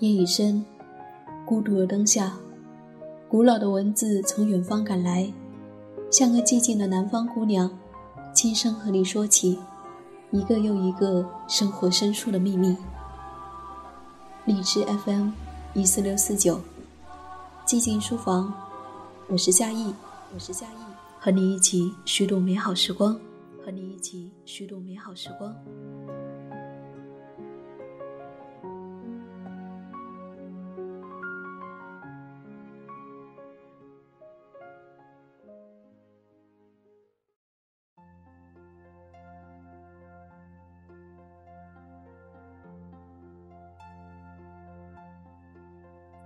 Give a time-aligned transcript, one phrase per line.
[0.00, 0.64] 夜已深，
[1.44, 2.32] 孤独的灯下，
[3.28, 5.32] 古老的文字从远方赶来，
[6.08, 7.68] 像个寂静的南方姑娘，
[8.32, 9.58] 轻声和你说起
[10.30, 12.76] 一个又一个生活深处的秘密。
[14.44, 15.30] 荔枝 FM
[15.74, 16.60] 一四六四九，
[17.66, 18.54] 寂静书房，
[19.26, 19.92] 我是夏意，
[20.32, 20.78] 我是夏意，
[21.18, 23.18] 和你一起虚度美好时光，
[23.64, 25.52] 和你一起虚度美好时光。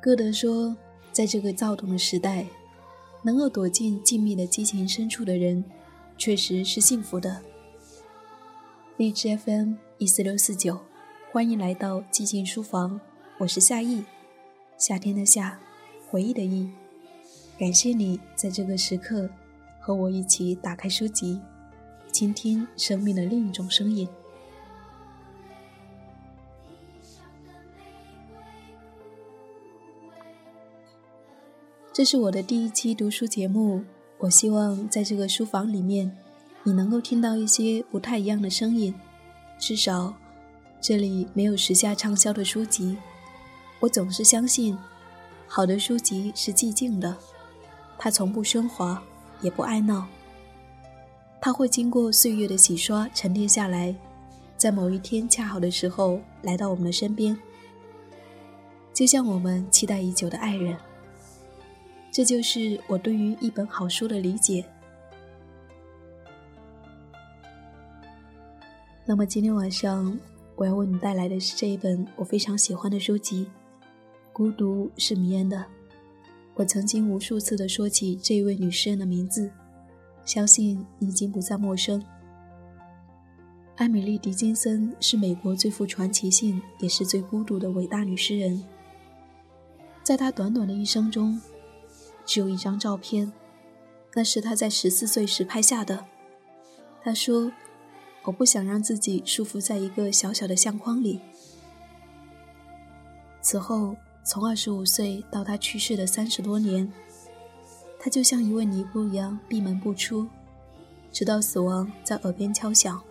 [0.03, 0.77] 歌德说，
[1.13, 2.45] 在这个躁动的时代，
[3.23, 5.65] 能够躲进静谧的激情深处的人，
[6.19, 7.41] 确实是幸福的。
[8.97, 10.77] 荔枝 FM 一四六四九，
[11.31, 13.01] 欢迎来到寂静书房，
[13.39, 14.03] 我是夏意，
[14.77, 15.61] 夏天的夏，
[16.11, 16.69] 回忆的忆。
[17.57, 19.31] 感谢你在这个时刻
[19.79, 21.41] 和我一起打开书籍，
[22.11, 24.09] 倾听生命的另一种声音。
[32.03, 33.81] 这是我的第一期读书节目，
[34.19, 36.11] 我希望在这个书房里面，
[36.65, 38.93] 你能够听到一些不太一样的声音。
[39.57, 40.13] 至少，
[40.81, 42.97] 这里没有时下畅销的书籍。
[43.79, 44.77] 我总是相信，
[45.47, 47.17] 好的书籍是寂静的，
[47.97, 49.01] 它从不喧哗，
[49.41, 50.05] 也不爱闹。
[51.41, 53.95] 它会经过岁月的洗刷，沉淀下来，
[54.57, 57.39] 在某一天恰好的时候来到我们的身边，
[58.93, 60.77] 就像我们期待已久的爱人。
[62.13, 64.63] 这就是我对于一本好书的理解。
[69.07, 70.17] 那么今天晚上
[70.55, 73.47] 我要为你带来的是这一本我非常喜欢的书籍，
[74.31, 75.57] 《孤独是迷人的》。
[76.55, 79.51] 我曾经无数次的说起这一位女诗人的名字，
[80.23, 82.05] 相信你已经不再陌生。
[83.77, 88.63] 艾米丽·狄金森是美国最富传奇性也是最孤独的伟大女诗人，
[90.03, 91.41] 在她短短的一生中。
[92.25, 93.33] 只有一张照片，
[94.15, 96.07] 那是他在十四岁时拍下的。
[97.03, 97.53] 他说
[98.25, 101.21] ：“我不想让自己束缚在一个小小的相框里。”
[103.43, 106.93] 此后，从二十五岁到他去世的三十多年，
[107.99, 110.29] 他就像一位尼姑一样闭门不出，
[111.11, 113.03] 直到死亡在耳边敲响。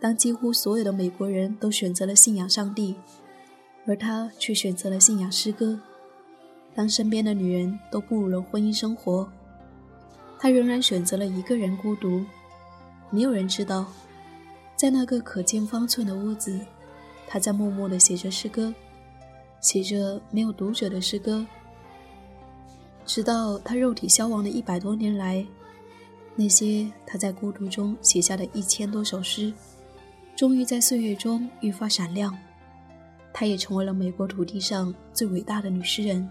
[0.00, 2.96] 当几乎所有的美国人都选择了信仰上帝，
[3.86, 5.78] 而他却选择了信仰诗歌。
[6.80, 9.30] 当身边的女人都步入了婚姻生活，
[10.38, 12.24] 他仍然选择了一个人孤独。
[13.10, 13.84] 没有人知道，
[14.76, 16.58] 在那个可见方寸的屋子，
[17.28, 18.72] 他在默默地写着诗歌，
[19.60, 21.46] 写着没有读者的诗歌。
[23.04, 25.44] 直到他肉体消亡的一百多年来，
[26.34, 29.52] 那些他在孤独中写下的一千多首诗，
[30.34, 32.34] 终于在岁月中愈发闪亮。
[33.34, 36.26] 她也成为了美国土地上最伟大的女诗人。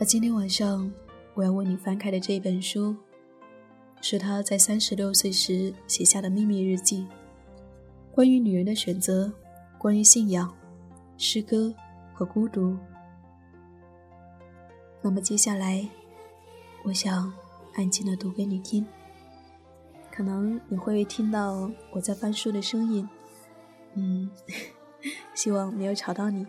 [0.00, 0.88] 而今天晚上
[1.34, 2.94] 我要为你翻开的这本书，
[4.00, 7.04] 是他在三十六岁时写下的秘密日记，
[8.12, 9.32] 关于女人的选择，
[9.76, 10.56] 关于信仰、
[11.16, 11.74] 诗歌
[12.14, 12.76] 和孤独。
[15.02, 15.84] 那么接下来，
[16.84, 17.32] 我想
[17.74, 18.86] 安静的读给你听，
[20.12, 23.08] 可能你会听到我在翻书的声音，
[23.94, 24.30] 嗯，
[25.34, 26.46] 希望没有吵到你。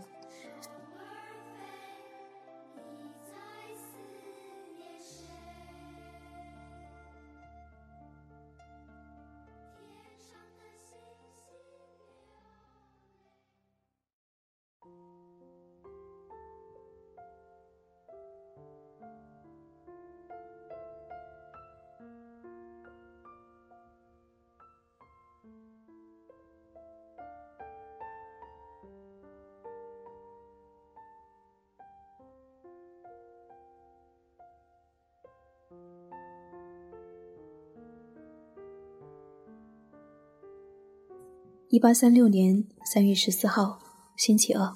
[41.72, 43.78] 一八三六年三月十四号，
[44.16, 44.74] 星期二。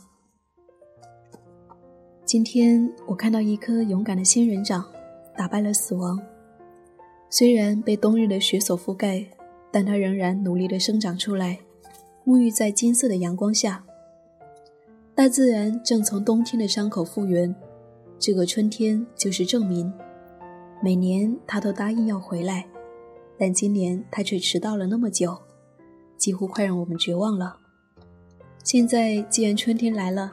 [2.24, 4.86] 今天我看到一棵勇敢的仙人掌，
[5.36, 6.22] 打败了死亡。
[7.32, 9.26] 虽然被冬日的雪所覆盖，
[9.72, 11.58] 但它仍然努力地生长出来，
[12.28, 13.84] 沐浴在金色的阳光下。
[15.16, 17.56] 大自然正从冬天的伤口复原，
[18.20, 19.92] 这个春天就是证明。
[20.80, 22.68] 每年他都答应要回来，
[23.36, 25.36] 但今年他却迟到了那么久。
[26.24, 27.58] 几乎快让我们绝望了。
[28.64, 30.32] 现在既然春天来了，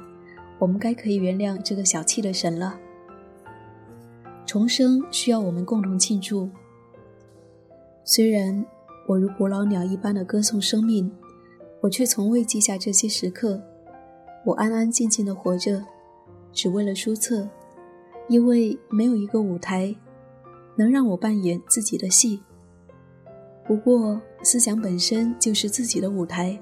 [0.60, 2.78] 我们该可以原谅这个小气的神了。
[4.46, 6.48] 重生需要我们共同庆祝。
[8.04, 8.64] 虽然
[9.08, 11.10] 我如古老鸟一般的歌颂生命，
[11.80, 13.60] 我却从未记下这些时刻。
[14.44, 15.84] 我安安静静的活着，
[16.52, 17.48] 只为了书册，
[18.28, 19.92] 因为没有一个舞台
[20.76, 22.44] 能让我扮演自己的戏。
[23.70, 26.60] 不过，思想本身就是自己的舞台，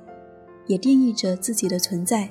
[0.67, 2.29] 也定义着自己的存在。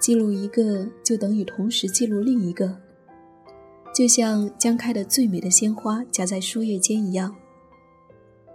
[0.00, 2.78] 记录一个，就等于同时记录另一个。
[3.94, 7.36] 就像将开的最美的鲜花夹在书页间一样，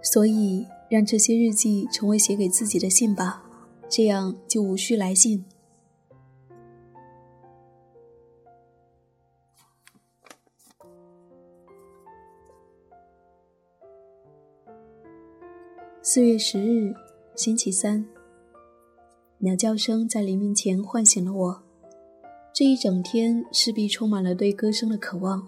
[0.02, 3.44] 所以让这些日记成为写给自己的信吧，
[3.88, 5.44] 这样就无需来信。
[16.02, 16.94] 四月十日，
[17.36, 18.02] 星期三。
[19.36, 21.62] 鸟叫声在黎明前唤醒了我。
[22.54, 25.46] 这一整天势必充满了对歌声的渴望。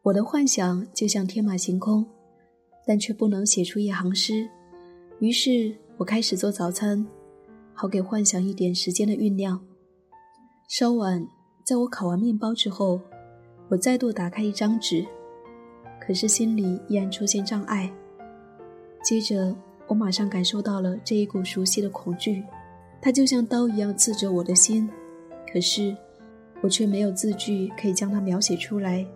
[0.00, 2.06] 我的幻想就像天马行空，
[2.86, 4.48] 但却不能写出一行诗。
[5.18, 7.06] 于是我开始做早餐，
[7.74, 9.62] 好给幻想一点时间的酝酿。
[10.70, 11.22] 稍晚，
[11.66, 12.98] 在我烤完面包之后，
[13.68, 15.04] 我再度打开一张纸，
[16.00, 17.92] 可是心里依然出现障碍。
[19.04, 19.54] 接着，
[19.86, 22.42] 我马上感受到了这一股熟悉的恐惧，
[23.02, 24.88] 它就像刀一样刺着我的心。
[25.52, 25.94] 可是，
[26.62, 29.06] 我却没有字句可以将它描写出来。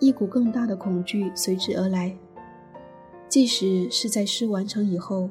[0.00, 2.12] 一股更大的恐惧随之而来，
[3.28, 5.30] 即使是在诗完成以后，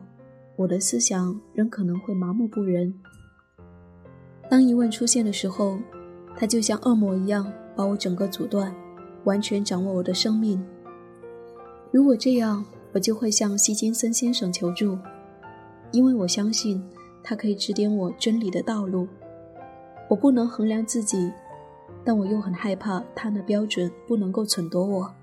[0.56, 2.94] 我的思想仍可能会麻木不仁。
[4.50, 5.78] 当疑问出现的时候，
[6.38, 8.74] 它就像恶魔一样把我整个阻断，
[9.26, 10.66] 完全掌握我的生命。
[11.92, 12.66] 如果这样，
[12.96, 14.98] 我就会向希金森先生求助，
[15.92, 16.82] 因为我相信
[17.22, 19.06] 他可以指点我真理的道路。
[20.10, 21.30] 我不能衡量自己，
[22.06, 25.14] 但我又很害怕他的标准不能够忖夺我。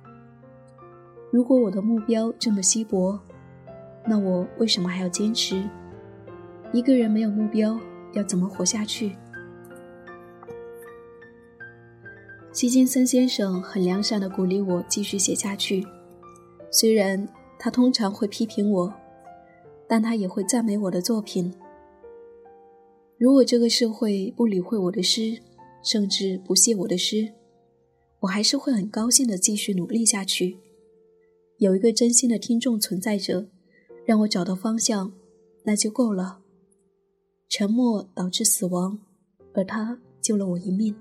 [1.31, 3.19] 如果我的目标这么稀薄，
[4.07, 5.65] 那我为什么还要坚持？
[6.75, 7.79] 一个人没有目标，
[8.13, 9.17] 要怎么活下去？
[12.53, 15.87] 希金森先生很良善地鼓励我继续写下去，
[16.71, 17.27] 虽然
[17.64, 18.93] 他通常会批评我，
[19.88, 21.55] 但他也会赞美我的作品。
[23.17, 25.41] 如果这个社会不理会我的诗，
[25.81, 27.32] 甚至不屑我的诗，
[28.19, 30.59] 我还是会很高兴的继续努力下去。
[31.59, 33.47] 有一个真心的听众存在着，
[34.05, 35.12] 让我找到方向，
[35.62, 36.41] 那就够了。
[37.49, 38.99] 沉默导致死亡，
[39.55, 40.97] 而他救了我一命。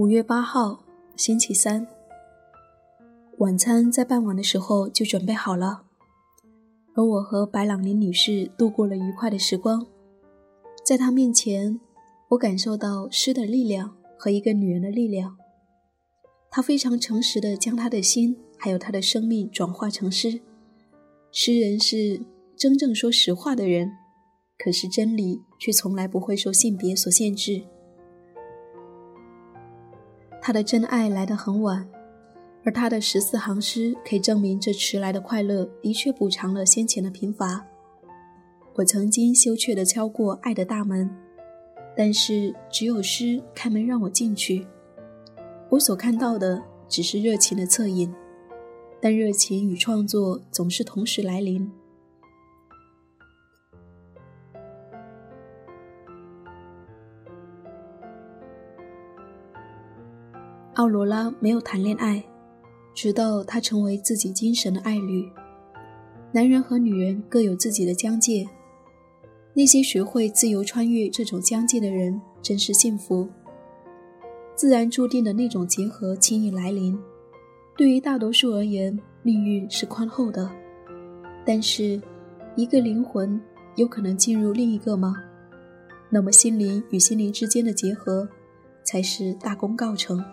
[0.00, 0.82] 五月八号，
[1.14, 1.86] 星期三。
[3.36, 5.82] 晚餐在傍晚的时候就准备好了，
[6.94, 9.86] 而我和白朗林女士度过了愉快的时光。
[10.82, 11.78] 在她面前，
[12.30, 15.36] 我感受到诗的力量和一个女人的力量。
[16.50, 20.40] 她非常诚实地将她的心还有她的生命转化成诗。
[21.30, 22.22] 诗人是
[22.56, 23.92] 真正说实话的人，
[24.56, 27.62] 可是真理却从来不会受性别所限制。
[30.50, 31.88] 他的真爱来得很晚。
[32.64, 37.64] 而他的十四行诗可以证明，这迟来的快乐的确补偿了先前的贫乏。
[38.74, 41.08] 我曾经羞怯地敲过爱的大门，
[41.96, 44.66] 但是只有诗开门让我进去。
[45.68, 48.12] 我所看到的只是热情的侧影，
[49.00, 51.70] 但热情与创作总是同时来临。
[60.80, 62.24] 奥罗拉没有谈恋爱。
[62.94, 65.30] 直到她成为自己精神的爱侣，
[66.32, 68.48] 男人和女人各有自己的疆界。
[69.52, 73.28] 那些学会自由穿越这种疆界的人，真是幸福。
[74.54, 76.98] 自然注定的那种结合轻易来临，
[77.76, 80.50] 对于大多数而言，命运是宽厚的。
[81.44, 82.00] 但是，
[82.56, 83.38] 一个灵魂
[83.76, 85.14] 有可能进入另一个吗？
[86.08, 88.26] 那么，心灵与心灵之间的结合，
[88.82, 90.24] 才是大功告成。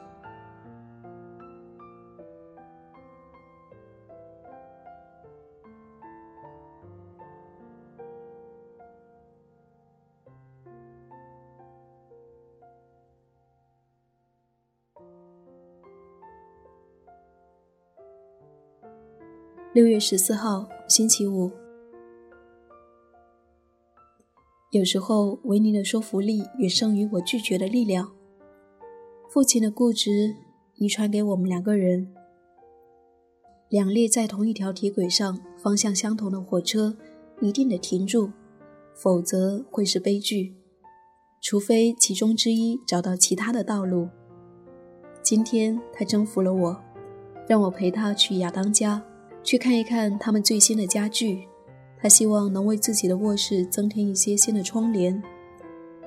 [19.77, 21.51] 六月十四号，星期五。
[24.71, 28.11] 有时候，维尼的说服力远胜于我拒绝的力量。
[29.29, 30.35] 父亲的固执
[30.77, 32.11] 遗传给我们两个人。
[33.69, 36.97] 两列在同一条铁轨上、方向相同的火车
[37.39, 38.31] 一定得停住，
[38.95, 40.55] 否则会是悲剧。
[41.39, 44.09] 除非其中之一找到其他的道路。
[45.21, 46.81] 今天他征服了我，
[47.47, 49.03] 让我陪他去亚当家，
[49.47, 51.47] 去看一看他们最新的家具。
[52.01, 55.23] 他希望能为自己的卧室增添一些新的窗帘，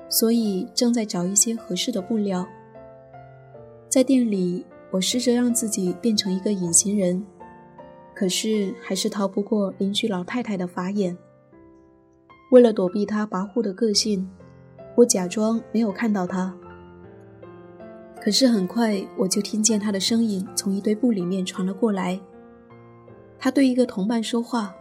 [0.07, 2.47] 所以正在找一些合适的布料。
[3.89, 7.25] 在店里，我试着让自己变成一个隐形人。
[8.13, 11.17] 可是还是逃不过邻居老太太的法眼。
[12.51, 14.29] 为了躲避她跋扈的个性，
[14.95, 16.55] 我假装没有看到她。
[18.21, 22.21] 可是很快我就听见她的声音从一堆布里面传了过来。
[23.43, 24.75] 他对一个同伴说话：“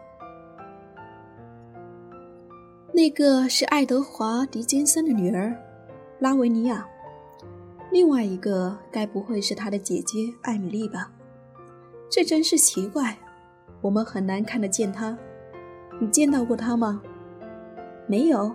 [2.92, 5.56] 那个是爱德华·狄金森的女儿，
[6.18, 6.86] 拉维尼亚。
[7.90, 11.10] 另外一个该不会是他的姐姐艾米丽吧？
[12.10, 13.16] 这真是奇怪。”
[13.80, 15.16] 我们很难看得见他，
[15.98, 17.00] 你见到过他吗？
[18.06, 18.54] 没有，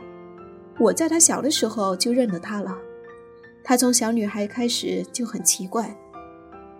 [0.78, 2.78] 我在他小的时候就认得他了。
[3.64, 5.98] 他从小女孩开始就很奇怪，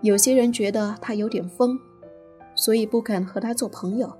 [0.00, 1.76] 有些人觉得他有点疯，
[2.56, 4.12] 所以不肯和他做朋友。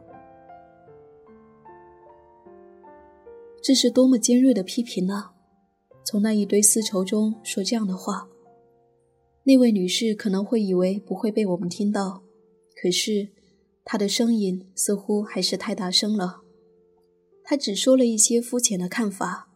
[3.60, 5.30] 这是多么尖锐的批评呢！
[6.04, 8.28] 从那一堆丝绸中说这样的话，
[9.42, 12.22] 那位女士可能会以为不会被我们听到，
[12.80, 13.30] 可是。
[13.88, 16.40] 他的声音似乎还是太大声了。
[17.44, 19.48] 他只说了一些肤浅的看法。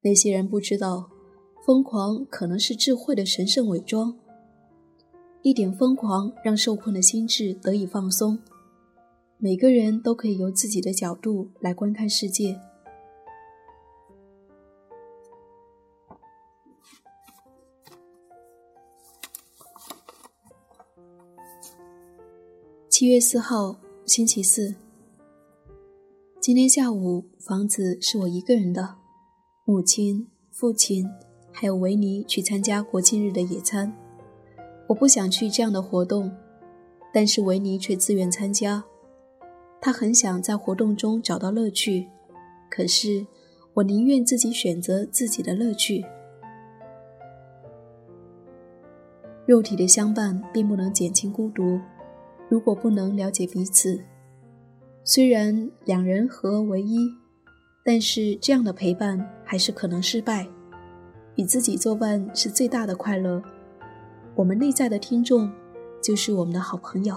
[0.00, 1.10] 那些人不知道，
[1.66, 4.18] 疯狂可能是智慧的神圣伪装。
[5.42, 8.38] 一点疯狂让受困的心智得以放松。
[9.38, 12.60] 每个人都可以由自己的角度来观看世界。
[22.90, 24.74] 七月四号，星期四。
[26.38, 28.96] 今天下午，房子是我一个人的。
[29.64, 31.06] 母亲、父亲
[31.50, 33.96] 还有维尼去参加国庆日的野餐。
[34.90, 36.28] 我不想去这样的活动，
[37.14, 38.82] 但是维尼却自愿参加。
[39.80, 42.08] 他很想在活动中找到乐趣，
[42.68, 43.24] 可是
[43.72, 46.04] 我宁愿自己选择自己的乐趣。
[49.46, 51.78] 肉体的相伴并不能减轻孤独。
[52.48, 54.02] 如果不能了解彼此，
[55.04, 57.08] 虽然两人合而为一，
[57.84, 60.48] 但是这样的陪伴还是可能失败。
[61.36, 63.40] 与自己作伴是最大的快乐。
[64.34, 65.50] 我们内在的听众，
[66.02, 67.14] 就是我们的好朋友。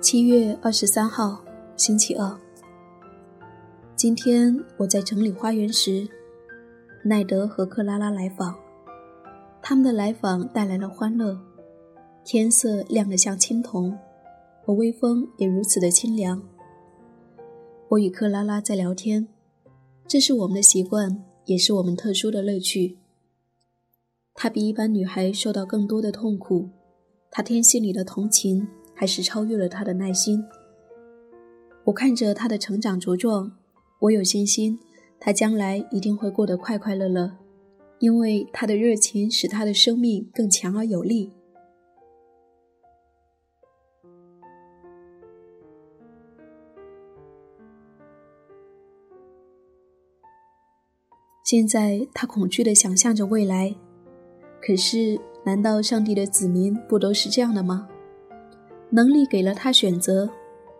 [0.00, 1.44] 七月二十三号，
[1.76, 2.38] 星期二。
[3.94, 6.08] 今天我在整理花园时，
[7.04, 8.58] 奈德和克拉拉来访。
[9.70, 11.40] 他们的来访带来了欢乐。
[12.24, 13.96] 天色亮得像青铜，
[14.66, 16.42] 而微风也如此的清凉。
[17.88, 19.28] 我与克拉拉在聊天，
[20.08, 22.98] 这是我们的习惯，也是我们特殊的乐趣。
[24.34, 26.68] 她比一般女孩受到更多的痛苦，
[27.30, 28.66] 她天性里的同情。
[28.92, 30.44] 还是超越了她的耐心。
[31.84, 33.52] 我看着她的成长茁壮，
[34.00, 34.80] 我有信心，
[35.20, 37.36] 她将来一定会过得快快乐乐，
[38.00, 41.32] 因为他的热情使他的生命更强而有力。
[51.44, 53.74] 现在他恐惧的想象着未来，
[54.62, 57.88] 可是，难道上帝的子民不都是这样的吗？
[58.88, 60.30] 能力给了他选择，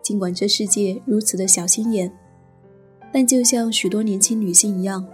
[0.01, 2.11] 尽管这世界如此的小心眼，
[3.11, 5.05] 但就像许多年轻女性一样，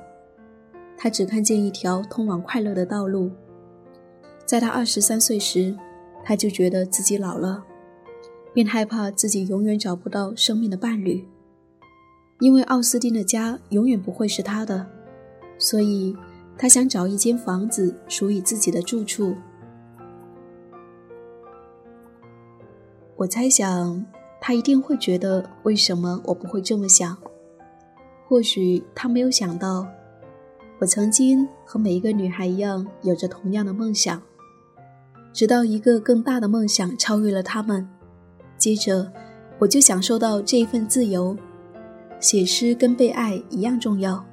[0.97, 3.31] 他只看见一条通往快乐的道路。
[4.45, 5.75] 在他二十三岁时，
[6.23, 7.63] 他就觉得自己老了，
[8.53, 11.27] 便害怕自己永远找不到生命的伴侣，
[12.39, 14.87] 因为奥斯汀的家永远不会是他的，
[15.57, 16.15] 所以
[16.57, 19.35] 他想找一间房子属于自己的住处。
[23.17, 24.05] 我猜想，
[24.39, 27.17] 他一定会觉得为什么我不会这么想。
[28.27, 29.87] 或许他没有想到，
[30.79, 34.21] 我曾经和每一个女孩一样，有着同样的梦想。
[35.33, 37.87] 直到一个更大的梦想超越了他们，
[38.57, 39.11] 接着
[39.59, 41.35] 我就享受到这一份自由。
[42.19, 44.25] 写诗跟被爱一样重要。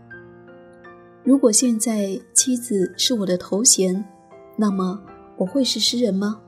[1.23, 4.05] 如果现在妻子是我的头衔，
[4.57, 5.01] 那么
[5.37, 6.41] 我会是诗人吗？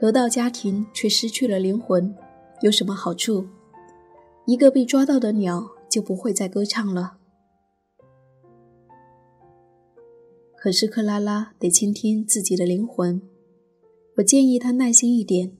[0.00, 2.14] 得到家庭却失去了灵魂，
[2.62, 3.46] 有什么好处？
[4.46, 7.17] 一个被抓到的鸟就不会再歌唱了。
[10.60, 13.22] 可是克拉拉得倾听自己的灵魂。
[14.16, 15.56] 我建议她耐心一点。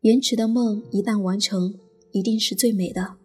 [0.00, 1.78] 延迟的梦一旦完成，
[2.10, 3.18] 一定是最美的。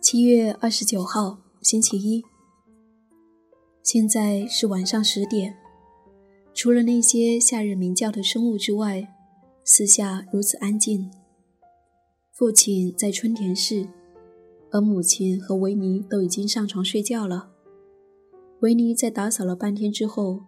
[0.00, 2.22] 七月二十九号，星期一。
[3.82, 5.61] 现在是晚上十点。
[6.62, 9.08] 除了那些夏日鸣叫的生物之外，
[9.64, 11.10] 四下如此安静。
[12.30, 13.84] 父亲在春田市，
[14.70, 17.50] 而母亲和维尼都已经上床睡觉了。
[18.60, 20.38] 维尼在打扫了半天之后，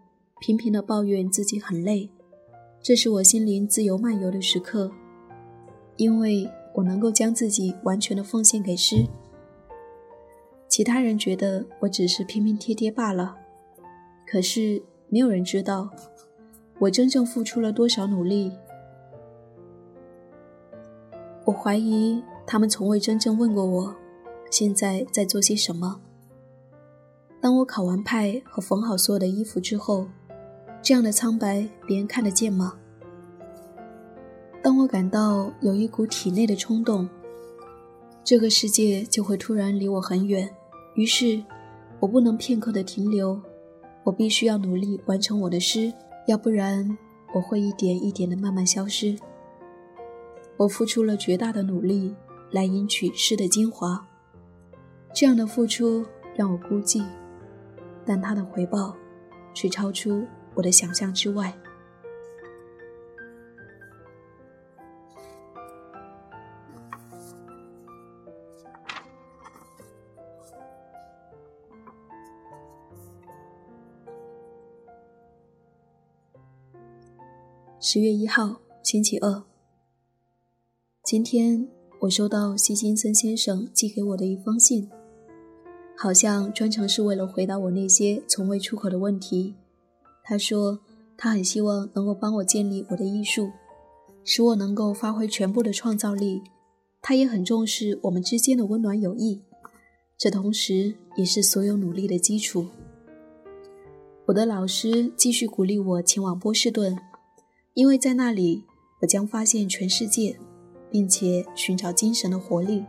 [0.41, 2.09] 频频的抱怨自己很累。
[2.81, 4.93] 这是我心灵自由漫游的时刻，
[5.97, 9.05] 因为我能够将自己完全的奉献给诗。
[10.69, 13.37] 其他人觉得我只是拼拼贴贴罢了，
[14.25, 15.91] 可是没有人知道
[16.81, 18.53] 我真正付出了多少努力。
[21.45, 23.95] 我怀疑他们从未真正问过我，
[24.51, 26.01] 现在在做些什么。
[27.41, 30.07] 当我烤完派和缝好所有的衣服之后，
[30.83, 32.75] 这样的苍白别人看得见吗？
[34.63, 37.07] 当我感到有一股体内的冲动，
[38.25, 40.49] 这个世界就会突然离我很远。
[40.95, 41.45] 于是，
[42.01, 43.39] 我不能片刻的停留，
[44.05, 45.93] 我必须要努力完成我的诗，
[46.29, 46.97] 要不然
[47.35, 49.17] 我会一点一点的慢慢消失。
[50.57, 52.15] 我付出了绝大的努力
[52.53, 54.07] 来赢取诗的精华，
[55.13, 56.05] 这样的付出
[56.37, 57.05] 让我孤寂，
[58.05, 58.95] 但它的回报
[59.53, 61.53] 却超出我的想象之外。
[77.95, 79.45] 十月一号，星期二。
[81.05, 81.69] 今天
[82.01, 84.91] 我收到希金森先生寄给我的一封信，
[85.97, 89.55] 好像专程是为了回答我那些从未出口的问题。
[90.25, 90.81] 他说
[91.17, 93.53] 他很希望能够帮我建立我的艺术，
[94.25, 96.43] 使我能够发挥全部的创造力。
[97.01, 99.41] 他也很重视我们之间的温暖友谊，
[100.19, 102.67] 这同时也是所有努力的基础。
[104.27, 106.99] 我的老师继续鼓励我前往波士顿。
[107.75, 108.65] 因为在那里，
[109.01, 110.39] 我将发现全世界，
[110.93, 112.85] 并且寻找精神的活力。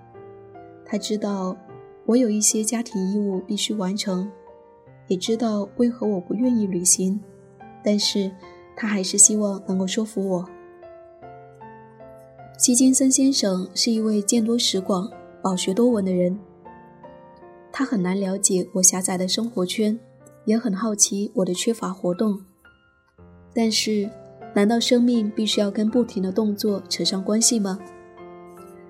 [0.85, 1.57] 他知道
[2.05, 4.31] 我有一些家庭义务必须完成，
[5.07, 7.19] 也知道为何我不愿意旅行，
[7.83, 8.31] 但是
[8.75, 10.45] 他还是希望能够说服我。
[12.59, 16.37] 希金森先生是一位见多识广、饱学多闻的人，
[17.71, 19.99] 他很难了解我狭窄的生活圈，
[20.45, 22.39] 也很好奇我的缺乏活动，
[23.51, 24.07] 但是。
[24.55, 27.77] 难道生命必须要跟不停的动作扯上关系吗？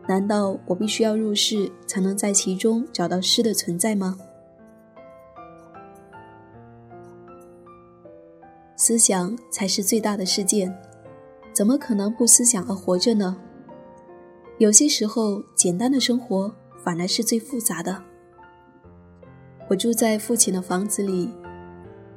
[0.08, 4.16] 难道我必须要入世才能在其中找到诗的存在吗？
[8.76, 10.72] 思想才是最大的事件，
[11.52, 13.36] 怎么可能不思想而活着呢？
[14.60, 18.04] 有些时候，简单的生活反而是最复杂的。
[19.68, 21.28] 我住在父亲的房子里，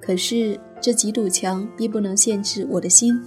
[0.02, 3.18] 可是这几堵墙并不能限制我的心。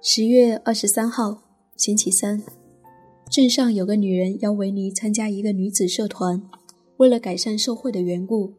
[0.00, 1.42] 十月二十三号，
[1.76, 2.40] 星期三，
[3.28, 6.40] 镇上有个女人邀维尼参加一个女子社团，
[6.98, 8.54] 为了改善社会的缘故。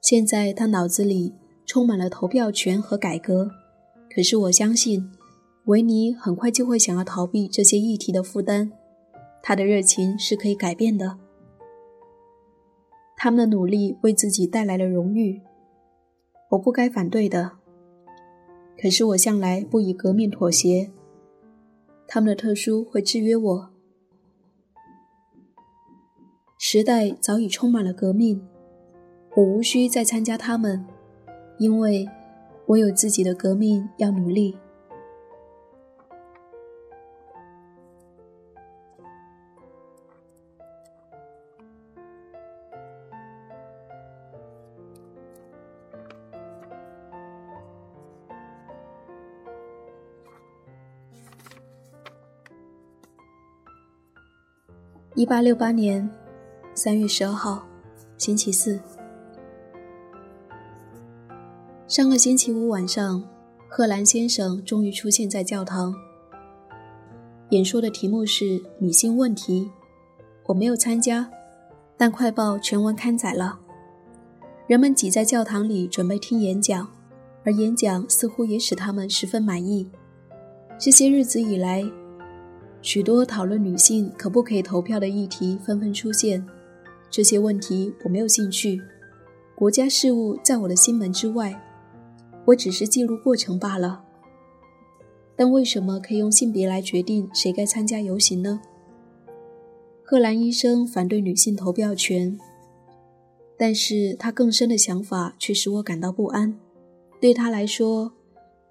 [0.00, 1.34] 现在她脑子里
[1.66, 3.50] 充满了投票权和改革，
[4.10, 5.10] 可是我相信，
[5.66, 8.72] 维尼很快就会想要逃避这些议题的负担。
[9.42, 11.18] 他的热情是可以改变的，
[13.18, 15.42] 他们的努力为自己带来了荣誉，
[16.52, 17.57] 我不该反对的。
[18.80, 20.90] 可是我向来不以革命妥协，
[22.06, 23.70] 他们的特殊会制约我。
[26.58, 28.40] 时代早已充满了革命，
[29.36, 30.84] 我无需再参加他们，
[31.58, 32.08] 因为
[32.66, 34.56] 我有自己的革命要努力。
[55.18, 56.08] 一八六八年
[56.74, 57.66] 三月十二号，
[58.18, 58.78] 星期四。
[61.88, 63.24] 上个星期五晚上，
[63.68, 65.92] 贺兰先生终于出现在教堂。
[67.50, 69.68] 演说的题目是女性问题。
[70.46, 71.28] 我没有参加，
[71.96, 73.58] 但快报全文刊载了。
[74.68, 76.88] 人们挤在教堂里准备听演讲，
[77.44, 79.90] 而演讲似乎也使他们十分满意。
[80.78, 81.82] 这些日子以来，
[82.80, 86.44] 许多讨论女性可不可以投票的议题纷纷出现。
[87.10, 88.80] 这些问题我没有兴趣，
[89.56, 91.60] 国家事务在我的心门之外，
[92.44, 94.04] 我只是记录过程罢了。
[95.34, 98.60] 但为什么可以用性别来决定谁该参加游行呢？
[100.04, 102.38] 贺兰医生反对女性投票权，
[103.56, 106.58] 但是他更深的想法却使我感到不安。
[107.20, 108.12] 对他来说，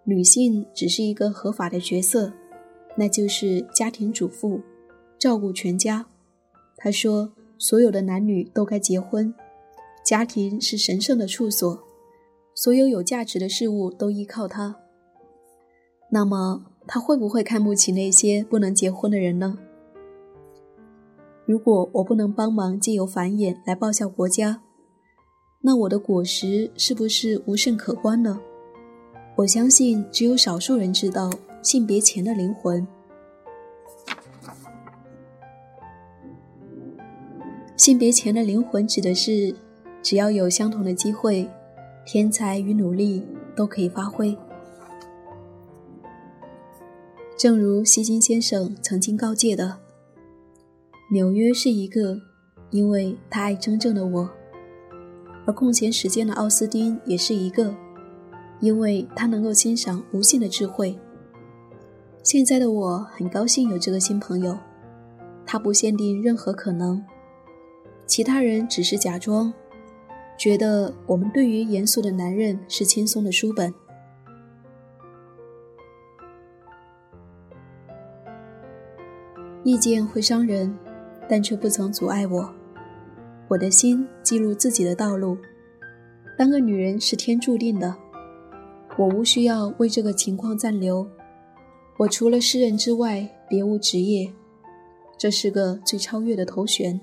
[0.03, 2.33] 女性只是一个合法的角色，
[2.97, 4.59] 那就是家庭主妇，
[5.17, 6.07] 照顾全家。
[6.75, 9.33] 他说，所有的男女都该结婚，
[10.03, 11.83] 家庭是神圣的处所，
[12.53, 14.75] 所有有价值的事物都依靠它。
[16.09, 19.59] 那么，他会不会看不起那些不能结婚的人呢？
[21.45, 24.61] 如果我不能帮忙借由繁衍来报效国家，
[25.61, 28.39] 那我的果实是不是无甚可观呢？
[29.35, 31.29] 我相信只有少数人知道
[31.61, 32.87] 性别前的灵魂。
[37.75, 39.55] 性别前的灵魂指的是，
[40.01, 41.49] 只要有相同的机会，
[42.05, 44.37] 天才与努力都可以发挥。
[47.37, 49.77] 正如希金先生曾经告诫的。
[51.11, 52.19] 纽约是一个，
[52.71, 54.27] 因为他爱真正的我；
[55.45, 57.73] 而空闲时间的奥斯丁也是一个，
[58.59, 60.97] 因为他能够欣赏无限的智慧。
[62.27, 64.57] 现在的我很高兴有这个新朋友，
[65.45, 67.01] 他不限定任何可能，
[68.05, 69.53] 其他人只是假装，
[70.37, 73.73] 觉得我们对于严肃的男人是轻松的书本。
[79.63, 80.77] 意见会伤人。
[81.29, 82.53] 但却不曾阻碍我。
[83.49, 85.37] 我的心记录自己的道路。
[86.37, 87.95] 当个女人是天注定的，
[88.97, 91.05] 我无需要为这个情况暂留。
[91.97, 94.31] 我除了诗人之外，别无职业。
[95.17, 96.99] 这是个最超越的头衔。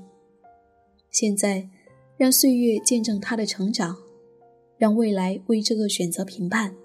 [1.11, 1.69] 现在，
[2.17, 3.97] 让岁月见证他的成长，
[4.79, 6.77] 让未来为这个选择评判。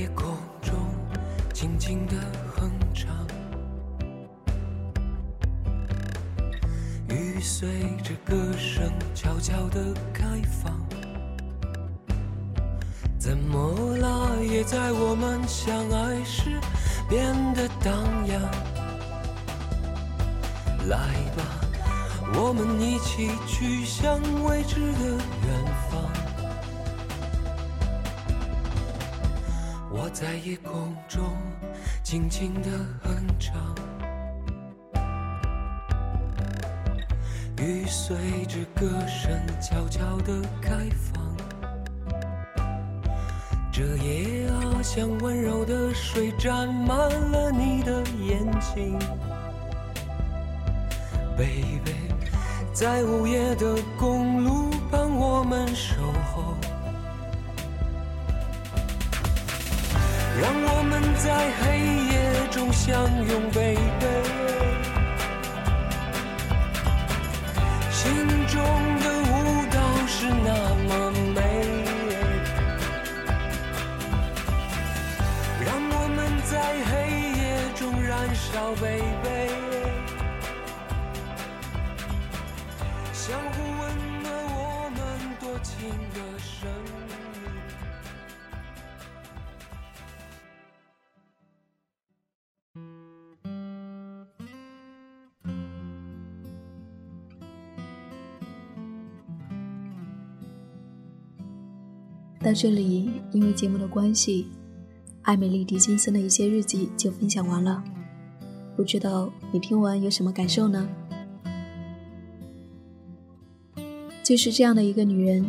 [0.00, 0.74] 夜空中
[1.52, 2.14] 轻轻的
[2.56, 3.14] 哼唱，
[7.10, 7.68] 雨随
[8.02, 10.24] 着歌声悄悄的开
[10.64, 10.72] 放，
[13.18, 14.30] 怎么啦？
[14.40, 16.58] 也在我们相爱时
[17.06, 18.40] 变得荡漾。
[20.88, 20.96] 来
[21.36, 21.44] 吧，
[22.32, 25.89] 我们一起去向未知的远方。
[30.12, 31.22] 在夜空中
[32.02, 32.68] 轻轻地
[33.02, 33.54] 哼唱，
[37.58, 41.24] 雨随着歌声悄悄地开放。
[43.72, 48.98] 这夜啊，像温柔的水，沾满了你的眼睛
[51.36, 51.94] ，baby，
[52.74, 55.94] 在午夜的公路旁，我们守
[56.34, 56.56] 候。
[60.40, 61.78] 让我们在黑
[62.12, 63.80] 夜中相拥，baby。
[67.90, 68.10] 心
[68.46, 68.58] 中
[69.00, 69.76] 的舞蹈
[70.06, 71.38] 是那么美。
[75.62, 76.18] 让我们
[76.50, 76.56] 在
[76.88, 76.92] 黑
[77.38, 79.59] 夜中燃烧，baby。
[102.50, 104.48] 到这里，因为节目的关系，
[105.22, 107.80] 艾米丽·狄金森的一些日记就分享完了。
[108.74, 110.88] 不知道你听完有什么感受呢？
[114.24, 115.46] 就是这样的一个女人，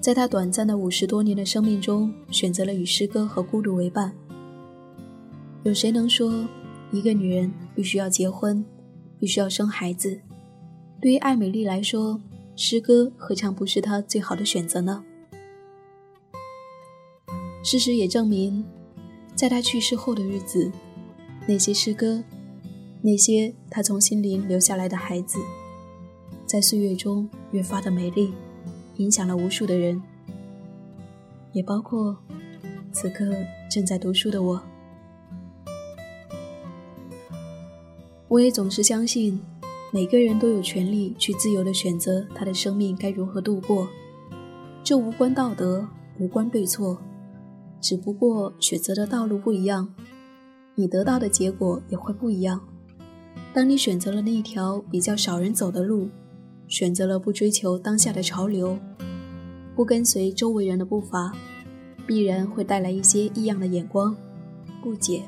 [0.00, 4.10] 在她短暂的五十多年的生命中，选择了与诗歌和孤独为伴。
[5.64, 6.48] 有谁能说，
[6.90, 8.64] 一个女人必须要结婚，
[9.18, 10.18] 必须要生孩子？
[11.02, 12.18] 对于艾米丽来说，
[12.56, 15.04] 诗歌何尝不是她最好的选择呢？
[17.70, 18.64] 事实也证明，
[19.36, 20.72] 在他去世后的日子，
[21.46, 22.20] 那些诗歌，
[23.00, 25.38] 那些他从心灵留下来的孩子，
[26.46, 28.32] 在岁月中越发的美丽，
[28.96, 30.02] 影响了无数的人，
[31.52, 32.16] 也包括
[32.90, 33.24] 此刻
[33.70, 34.60] 正在读书的我。
[38.26, 39.40] 我也总是相信，
[39.92, 43.88] 每个人都有权利去自由的选择他的生命该如何度过，
[44.82, 45.86] 这无关道德，
[46.18, 47.00] 无关对错。
[47.80, 49.94] 只不过选择的道路不一样，
[50.74, 52.60] 你得到的结果也会不一样。
[53.52, 56.08] 当你选择了那一条比较少人走的路，
[56.68, 58.78] 选择了不追求当下的潮流，
[59.74, 61.32] 不跟随周围人的步伐，
[62.06, 64.14] 必然会带来一些异样的眼光、
[64.82, 65.22] 不解。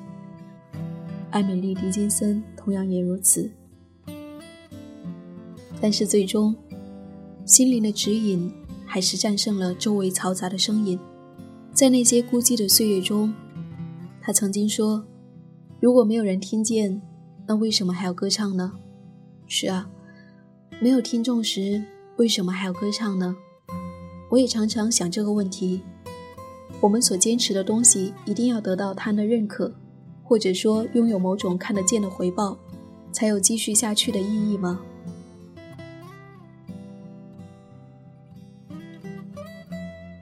[1.30, 3.50] 艾米丽·狄金森同样也如此。
[5.80, 6.54] 但是最终，
[7.44, 8.52] 心灵的指引
[8.86, 10.98] 还是战胜了周围嘈杂的声音。
[11.74, 13.32] 在那些孤寂的岁月中，
[14.20, 15.04] 他曾经说
[15.80, 17.00] ：“如果没有人听见，
[17.46, 18.74] 那为什么还要歌唱呢？”
[19.48, 19.90] 是啊，
[20.80, 21.82] 没有听众时，
[22.18, 23.34] 为什么还要歌唱呢？
[24.30, 25.80] 我也常常想这个问题：
[26.80, 29.74] 我们所坚持的东西，一定要得到他的认可，
[30.22, 32.56] 或者说拥有某种看得见的回报，
[33.12, 34.80] 才有继续下去的意义吗？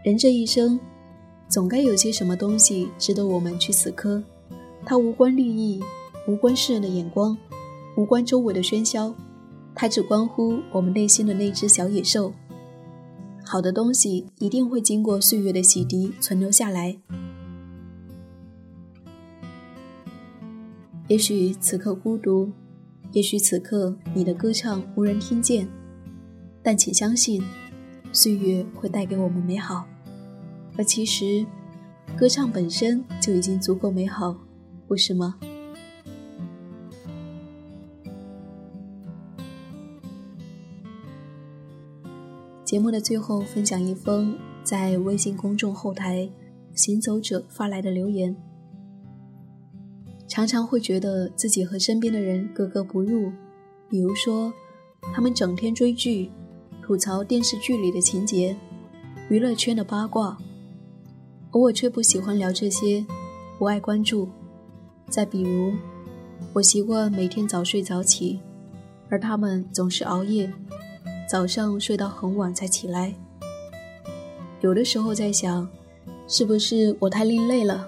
[0.04, 0.78] 人这一生。
[1.50, 4.22] 总该有些什么东西值得我们去死磕，
[4.86, 5.82] 它无关利益，
[6.28, 7.36] 无关世人的眼光，
[7.96, 9.12] 无关周围的喧嚣，
[9.74, 12.32] 它只关乎我们内心的那只小野兽。
[13.44, 16.96] 好的东西一定会经过岁月的洗涤，存留下来。
[21.08, 22.52] 也许此刻孤独，
[23.10, 25.66] 也许此刻你的歌唱无人听见，
[26.62, 27.42] 但请相信，
[28.12, 29.84] 岁月会带给我们美好。
[30.76, 31.44] 而其实，
[32.16, 34.36] 歌唱本身就已经足够美好，
[34.86, 35.38] 不是吗？
[42.64, 46.30] 节目的最后，分享一封在微信公众后台
[46.72, 48.34] “行走者”发来的留言。
[50.28, 53.32] 常常会觉得自己和身边的人格格不入，
[53.88, 54.52] 比如说，
[55.12, 56.30] 他们整天追剧，
[56.80, 58.56] 吐槽电视剧里的情节，
[59.28, 60.38] 娱乐圈的八卦。
[61.52, 63.04] 而我却不喜欢聊这些，
[63.58, 64.28] 不爱关注。
[65.08, 65.72] 再比如，
[66.52, 68.38] 我习惯每天早睡早起，
[69.08, 70.52] 而他们总是熬夜，
[71.28, 73.12] 早上睡到很晚才起来。
[74.60, 75.68] 有的时候在想，
[76.28, 77.86] 是不是我太另类了？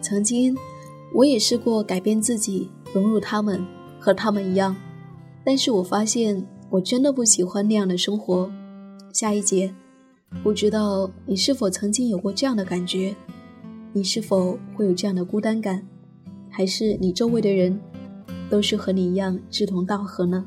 [0.00, 0.56] 曾经，
[1.14, 3.64] 我也试过改变自己，融入他们，
[4.00, 4.74] 和他们一样。
[5.44, 8.50] 但是我发现，我真的不喜欢那样的生活。
[9.12, 9.72] 下一节。
[10.42, 13.14] 不知道你是否曾经有过这样的感觉？
[13.92, 15.86] 你是否会有这样的孤单感？
[16.50, 17.80] 还是你周围的人
[18.48, 20.44] 都是和你一样志同道合呢？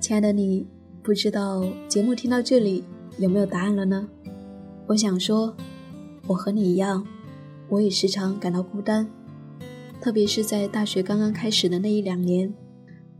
[0.00, 0.66] 亲爱的你，
[1.02, 2.84] 不知道节目听到这里
[3.18, 4.08] 有没有答案了呢？
[4.86, 5.54] 我想说，
[6.26, 7.04] 我和你一样，
[7.68, 9.08] 我也时常感到孤单，
[10.00, 12.54] 特别是在大学刚刚开始的那一两年。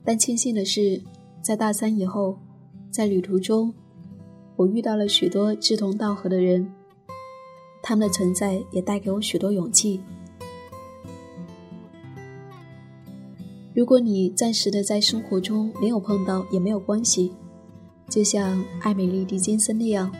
[0.09, 1.03] 但庆幸的是，
[1.43, 2.39] 在大三以后，
[2.93, 3.75] 在旅途中，
[4.55, 6.73] 我遇到了许多志同道合的人，
[7.83, 10.01] 他们的存在也带给我许多勇气。
[13.75, 17.33] 如果你暂时的在生活中没有碰到，也没有关系，
[18.09, 20.15] 就像艾米丽·狄金森那样，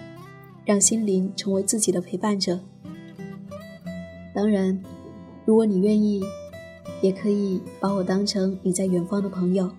[0.65, 2.59] 让心灵成为自己的陪伴者。
[4.35, 4.83] 当然，
[5.45, 6.25] 如果你愿意。
[7.03, 9.71] 也可以把我当成你在远方的朋友。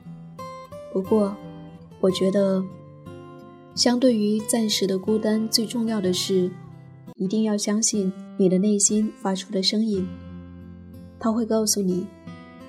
[0.93, 1.35] 不过，
[1.99, 2.63] 我觉得，
[3.75, 6.49] 相对于暂时的孤单，最重要的是，
[7.15, 10.07] 一定要相信你的内心发出的声音，
[11.19, 12.05] 它会告诉你，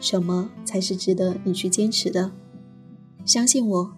[0.00, 2.30] 什么才是值得你去坚持的。
[3.24, 3.92] 相信我，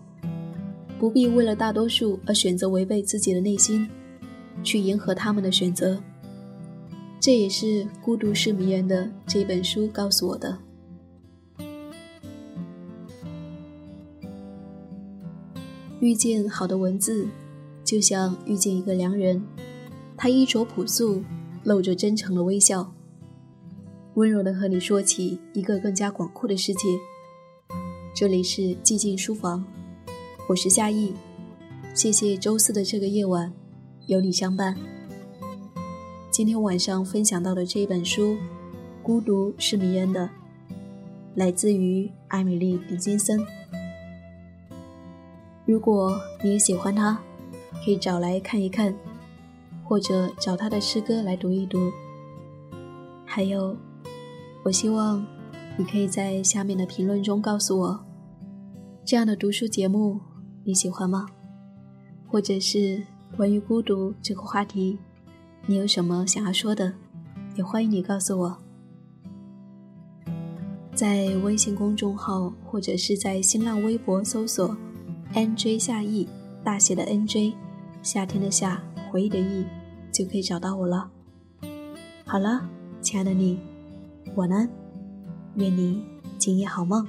[0.98, 3.88] 不必为了大多数而选择违背自己的内心，
[4.62, 6.00] 去迎合他们的选择。
[7.20, 10.58] 这也是《孤独是迷人的》这本书告诉我的。
[16.00, 17.28] 遇见好的文字，
[17.84, 19.44] 就像遇见一个良人，
[20.16, 21.22] 他衣着朴素，
[21.62, 22.90] 露着真诚的微笑，
[24.14, 26.88] 温柔的和你说起一个更加广阔的世界。
[28.14, 29.62] 这里是寂静书房，
[30.48, 31.12] 我是夏意，
[31.94, 33.52] 谢谢周四的这个夜晚
[34.06, 34.74] 有你相伴。
[36.40, 38.32] 今天晚上分享到的这一本书，
[39.02, 40.24] 《孤独是迷人的》，
[41.34, 43.38] 来自于艾米丽·狄金森。
[45.66, 47.20] 如果你也喜欢他，
[47.84, 48.94] 可以找来看一看，
[49.84, 51.92] 或者找他的诗歌来读一读。
[53.26, 53.76] 还有，
[54.64, 55.22] 我希望
[55.76, 58.00] 你可以在下面的评论中告诉我，
[59.04, 60.18] 这样的读书节目
[60.64, 61.26] 你喜欢吗？
[62.26, 63.02] 或者是
[63.36, 64.98] 关于孤独这个话题，
[65.66, 66.92] 你有什么想要说的，
[67.54, 68.58] 也欢迎你告诉我。
[70.94, 74.76] 在微信公众号或者是在新浪微博搜索。
[75.32, 76.28] N J 夏意，
[76.64, 77.54] 大写的 N J，
[78.02, 79.64] 夏天的夏，回忆的忆，
[80.10, 81.08] 就可以找到我了。
[82.26, 82.68] 好了，
[83.00, 83.58] 亲爱的你，
[84.34, 84.68] 晚安，
[85.54, 86.02] 愿你
[86.36, 87.06] 今夜好梦。